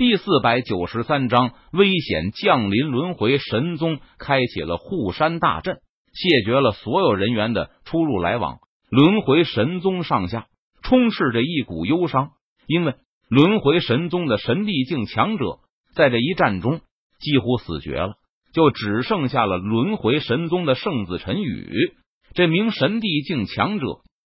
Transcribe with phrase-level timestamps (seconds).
[0.00, 5.76] 第四百九十三章危险降临，轮回神宗开启了护山大阵，
[6.14, 8.60] 谢绝了所有人员的出入来往。
[8.88, 10.46] 轮回神宗上下
[10.82, 12.30] 充斥着一股忧伤，
[12.66, 12.94] 因为
[13.28, 15.58] 轮回神宗的神帝境强者
[15.94, 16.80] 在这一战中
[17.20, 18.14] 几乎死绝了，
[18.54, 21.92] 就只剩下了轮回神宗的圣子陈宇
[22.32, 23.84] 这名神帝境强者。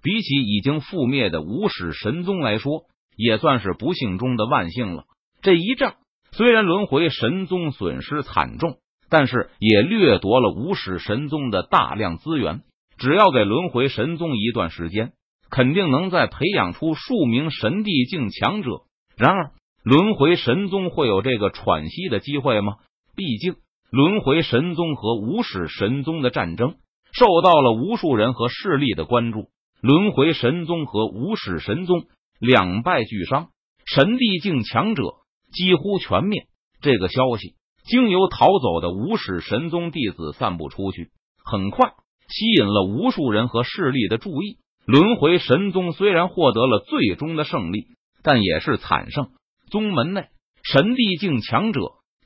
[0.00, 2.82] 比起已经覆灭的无始神宗来说，
[3.16, 5.06] 也算是不幸中的万幸了。
[5.46, 5.94] 这一仗
[6.32, 12.62] 虽然轮回神宗损失惨重，但是也掠夺了无始神宗的大量资源。
[12.98, 15.12] 只要给轮回神宗一段时间，
[15.48, 18.70] 肯定能再培养出数名神帝境强者。
[19.16, 19.52] 然而，
[19.84, 22.78] 轮回神宗会有这个喘息的机会吗？
[23.14, 23.54] 毕竟，
[23.92, 26.74] 轮回神宗和无始神宗的战争
[27.12, 29.46] 受到了无数人和势力的关注。
[29.80, 32.02] 轮回神宗和无始神宗
[32.40, 33.50] 两败俱伤，
[33.84, 35.04] 神帝境强者
[35.52, 36.46] 几乎全灭。
[36.80, 41.10] 这个消息经由逃走的无始神宗弟子散布出去，
[41.44, 41.92] 很快
[42.28, 44.58] 吸引了无数人和势力的注意。
[44.86, 47.86] 轮回神宗虽然获得了最终的胜利，
[48.22, 49.30] 但也是惨胜。
[49.70, 50.26] 宗门内
[50.62, 51.80] 神帝境强者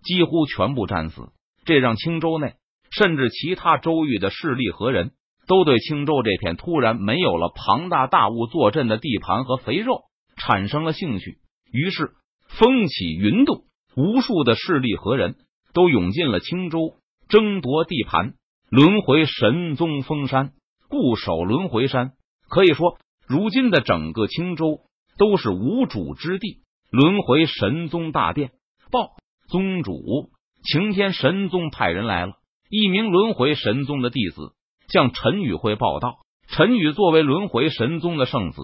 [0.04, 1.28] 几乎全部战死，
[1.64, 2.54] 这让青州内
[2.90, 5.12] 甚至其他州域的势力和人。
[5.46, 10.02] 都对青州这片突然没有了庞大大物坐镇的地盘和肥肉
[10.36, 11.38] 产生了兴趣，
[11.72, 12.12] 于是
[12.58, 13.64] 风起云动，
[13.96, 15.36] 无数的势力和人
[15.72, 16.96] 都涌进了青州，
[17.28, 18.34] 争夺地盘。
[18.70, 20.52] 轮回神宗封山，
[20.88, 22.12] 固守轮回山，
[22.48, 24.80] 可以说如今的整个青州
[25.18, 26.60] 都是无主之地。
[26.90, 28.50] 轮回神宗大殿
[28.92, 29.16] 报
[29.48, 30.30] 宗主，
[30.62, 32.34] 擎天神宗派人来了，
[32.68, 34.52] 一名轮回神宗的弟子。
[34.88, 38.60] 向陈宇会报道，陈宇作为轮回神宗的圣子，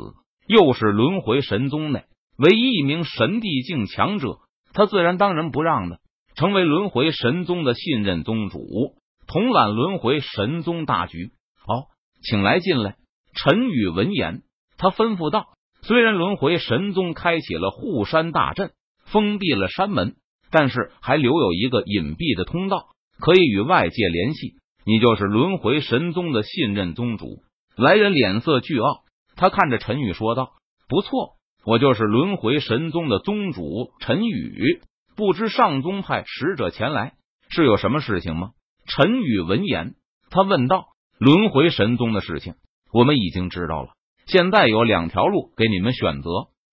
[0.47, 2.05] 又是轮回神宗内
[2.39, 4.39] 唯一一名神帝境强者，
[4.73, 6.01] 他自然当仁不让的
[6.35, 8.61] 成为轮回神宗的信任宗主，
[9.27, 11.31] 统揽轮回神宗大局。
[11.67, 11.89] 好，
[12.23, 12.97] 请来进来。
[13.35, 14.43] 陈宇闻言，
[14.77, 15.47] 他吩咐道
[15.83, 18.73] ：“虽然轮回神宗开启了护山大阵，
[19.07, 20.17] 封闭了山门，
[20.51, 22.89] 但是还留有一个隐蔽的通道，
[23.19, 24.57] 可以与外界联系。”
[24.89, 27.43] 你就是轮回神宗的信任宗主。
[27.77, 29.03] 来人脸色巨傲，
[29.35, 30.51] 他看着陈宇说道
[30.87, 31.35] ：“不错，
[31.67, 34.81] 我就是轮回神宗的宗主陈宇。
[35.17, 37.15] 不知上宗派使者前来
[37.49, 38.51] 是有什么事情吗？”
[38.87, 39.95] 陈宇闻言，
[40.31, 40.87] 他问道
[41.19, 42.55] ：“轮回神宗的事情，
[42.93, 43.89] 我们已经知道了。
[44.27, 46.31] 现在有两条路给你们选择：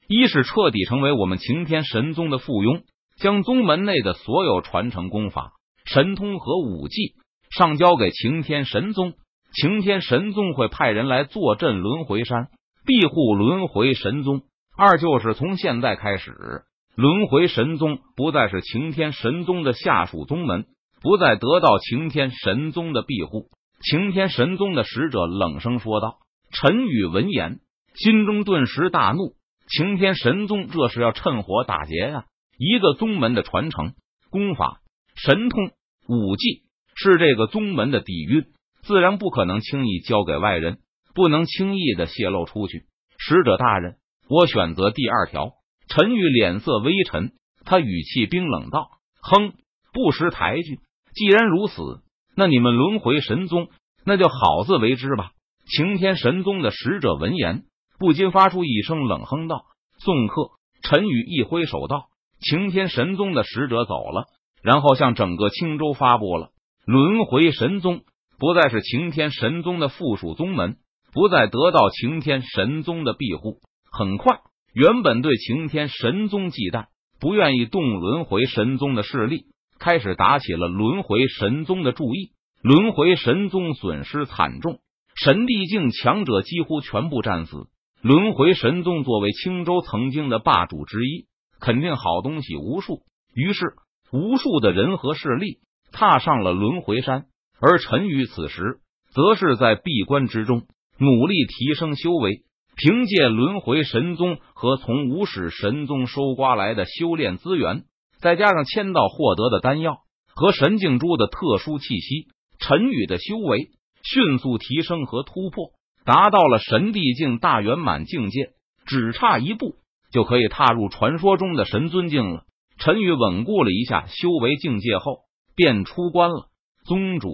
[0.07, 2.83] 一是彻底成为我们擎天神宗的附庸，
[3.17, 5.53] 将宗门内的所有传承功法、
[5.85, 7.15] 神通和武技。”
[7.49, 9.13] 上交给擎天神宗，
[9.53, 12.47] 擎天神宗会派人来坐镇轮回山，
[12.83, 14.41] 庇护轮回神宗。
[14.75, 16.63] 二就是从现在开始，
[16.95, 20.65] 轮回神宗不再是擎天神宗的下属宗门，
[21.01, 23.49] 不再得到擎天神宗的庇护。
[23.81, 26.17] 擎天神宗的使者冷声说道。
[26.51, 27.59] 陈宇闻言，
[27.95, 29.35] 心中顿时大怒。
[29.67, 32.25] 擎天神宗这是要趁火打劫呀！
[32.57, 33.93] 一个宗门的传承
[34.29, 34.81] 功法、
[35.15, 35.71] 神通、
[36.07, 36.63] 武技。
[36.95, 38.45] 是这个宗门的底蕴，
[38.83, 40.77] 自然不可能轻易交给外人，
[41.15, 42.85] 不能轻易的泄露出去。
[43.17, 43.97] 使者大人，
[44.27, 45.51] 我选择第二条。
[45.87, 47.33] 陈宇脸色微沉，
[47.65, 48.89] 他语气冰冷道
[49.21, 49.53] ：“哼，
[49.93, 50.79] 不识抬举。
[51.13, 52.01] 既然如此，
[52.35, 53.67] 那你们轮回神宗，
[54.05, 55.31] 那就好自为之吧。”
[55.67, 57.63] 擎天神宗的使者闻言，
[57.99, 59.65] 不禁发出一声冷哼道
[59.99, 60.51] ：“送客。”
[60.83, 62.07] 陈宇一挥手道
[62.41, 64.25] ：“擎天神宗的使者走了。”
[64.63, 66.49] 然后向整个青州发布了。
[66.85, 68.01] 轮回神宗
[68.39, 70.77] 不再是擎天神宗的附属宗门，
[71.13, 73.59] 不再得到擎天神宗的庇护。
[73.95, 74.39] 很快，
[74.73, 76.87] 原本对擎天神宗忌惮、
[77.19, 79.45] 不愿意动轮回神宗的势力，
[79.77, 82.31] 开始打起了轮回神宗的注意。
[82.63, 84.79] 轮回神宗损失惨重，
[85.15, 87.67] 神帝境强者几乎全部战死。
[88.01, 91.27] 轮回神宗作为青州曾经的霸主之一，
[91.59, 93.03] 肯定好东西无数。
[93.35, 93.75] 于是，
[94.11, 95.59] 无数的人和势力。
[95.91, 97.25] 踏上了轮回山，
[97.61, 98.79] 而陈宇此时
[99.13, 100.63] 则是在闭关之中
[100.97, 102.41] 努力提升修为。
[102.75, 107.83] 凭借轮回神宗和从无始神宗收刮来的修炼资源，
[108.19, 109.97] 再加上签到获得的丹药
[110.33, 112.27] 和神境珠的特殊气息，
[112.59, 113.69] 陈宇的修为
[114.03, 115.71] 迅速提升和突破，
[116.05, 118.51] 达到了神帝境大圆满境界，
[118.85, 119.75] 只差一步
[120.11, 122.43] 就可以踏入传说中的神尊境了。
[122.79, 125.19] 陈宇稳固了一下修为境界后。
[125.55, 126.47] 便出关了，
[126.83, 127.29] 宗主，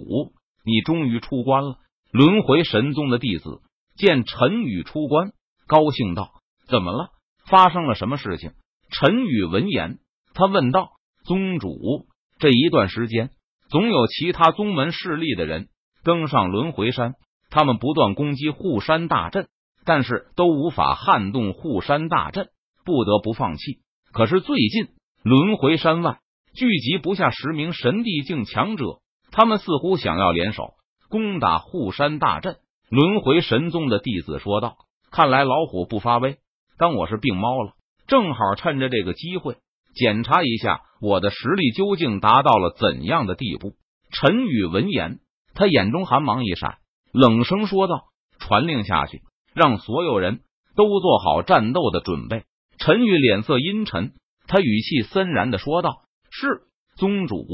[0.65, 1.77] 你终于出关了。
[2.12, 3.62] 轮回神宗的弟子
[4.00, 5.34] 见陈宇出关，
[5.68, 6.31] 高兴道
[6.69, 7.10] ：“怎么了？
[7.50, 8.54] 发生了什么事情？”
[8.90, 10.00] 陈宇闻言，
[10.34, 10.92] 他问道
[11.28, 12.07] ：“宗主，
[12.40, 13.30] 这一段时间，
[13.69, 15.68] 总有其他宗门势力的人
[16.06, 17.16] 登上轮回山，
[17.50, 19.50] 他们不断攻击护山大阵，
[19.84, 22.48] 但是都无法撼动护山大阵，
[22.86, 23.81] 不得不放弃。
[24.13, 24.88] 可是最近，
[25.24, 26.19] 轮回山外
[26.56, 30.75] 聚集不下十名神帝境强者，他们似乎想要联手
[31.10, 32.56] 攻打护山大阵。”
[32.89, 34.77] 轮回神宗的弟子说道
[35.12, 36.39] ：“看来老虎不发威，
[36.80, 37.74] 当我是病猫了。
[38.07, 39.57] 正好趁着这个机会，
[39.94, 43.74] 检查一下我的实力究竟达到了怎样的地步。”
[44.12, 45.19] 陈宇闻言，
[45.53, 46.80] 他眼中寒芒一闪，
[47.13, 48.06] 冷声说道
[48.39, 49.21] ：“传令下去，
[49.53, 50.39] 让所有人
[50.75, 52.44] 都做好战斗的准备。”
[52.80, 54.13] 陈宇脸色阴沉，
[54.47, 56.01] 他语气森然的说道
[56.31, 56.63] ：“是
[56.95, 57.45] 宗主。”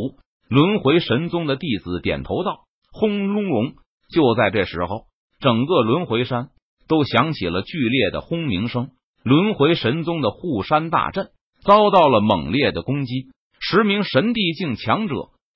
[0.48, 2.62] 轮回神宗的弟子点头道
[2.94, 3.74] ：“轰隆隆！”
[4.14, 5.08] 就在这时候。
[5.46, 6.50] 整个轮回山
[6.88, 8.90] 都响起了剧烈的轰鸣声，
[9.24, 11.28] 轮回神宗的护山大阵
[11.62, 13.28] 遭到了猛烈的攻击，
[13.60, 15.14] 十名神帝境强者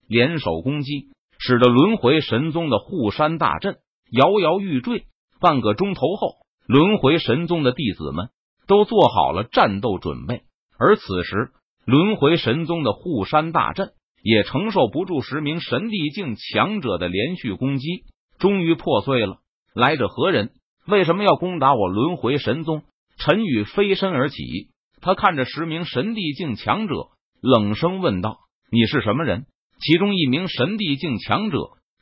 [0.07, 1.07] 联手攻击，
[1.39, 3.77] 使得轮回神宗的护山大阵
[4.11, 5.05] 摇摇欲坠。
[5.39, 6.35] 半个钟头后，
[6.67, 8.29] 轮回神宗的弟子们
[8.67, 10.43] 都做好了战斗准备，
[10.77, 11.49] 而此时，
[11.83, 18.03] 轮回神宗的护山大阵也承受不住十名神帝境强者的连续攻击，
[18.37, 19.37] 终于破碎了。
[19.73, 20.51] 来者何人？
[20.87, 22.83] 为什么要攻打我轮回神宗？
[23.17, 24.69] 陈宇飞身而起，
[25.01, 27.09] 他看着十名神帝境强者，
[27.41, 28.39] 冷声问道
[28.71, 29.45] ：“你是什么人？”
[29.79, 31.57] 其中一名神帝境强者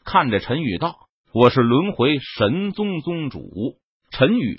[0.06, 0.96] 看着陈宇道
[1.34, 3.42] ：“我是轮回神宗宗主
[4.12, 4.58] 陈宇。”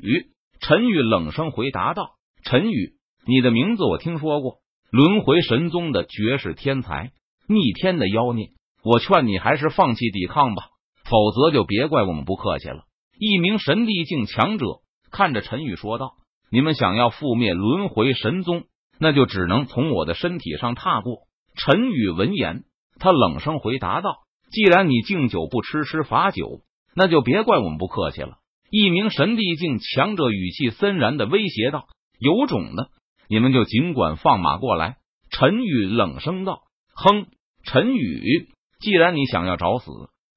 [0.61, 2.11] 陈宇冷声回答道
[2.45, 2.95] ：“陈宇，
[3.27, 4.57] 你的名字我听说过，
[4.91, 7.13] 轮回神宗的绝世天才，
[7.49, 8.51] 逆天的妖孽。
[8.83, 10.65] 我劝你还是放弃抵抗吧，
[11.05, 12.83] 否则就别怪我们不客气了。”
[13.19, 14.67] 一名神帝境强者
[15.11, 16.13] 看着陈宇说道
[16.53, 18.65] ：“你们想要覆灭轮回神宗，
[19.01, 21.23] 那就只能从我的身体上踏过。”
[21.57, 22.63] 陈宇闻言，
[23.01, 24.11] 他冷声回答道
[24.53, 26.61] ：“既然你敬酒不吃吃罚酒，
[26.95, 28.39] 那就别怪我们不客气了。”
[28.71, 31.87] 一名神帝境强者语气森然的威胁道
[32.21, 32.91] ：“有种的，
[33.29, 34.99] 你们就尽管放马过来。”
[35.31, 36.61] 陈宇冷声道
[36.95, 37.27] ：“哼，
[37.65, 38.49] 陈宇，
[38.79, 39.91] 既然你想要找死，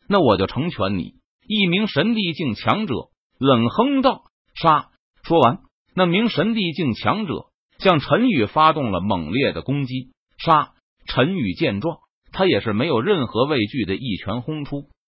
[0.09, 1.13] 那我就成全你。”
[1.53, 2.93] 一名神帝境强者
[3.37, 4.23] 冷哼道
[4.55, 4.87] ：“杀！”
[5.21, 5.59] 说完，
[5.93, 10.13] 那名神帝境强者向陈宇发动了猛烈的攻击。
[10.37, 10.71] 杀！
[11.07, 11.97] 陈宇见状，
[12.31, 14.85] 他也是没有任何畏惧的一拳轰出。